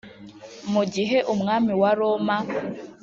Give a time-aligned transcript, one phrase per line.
[0.73, 2.37] Mu gihe Umwami wa Roma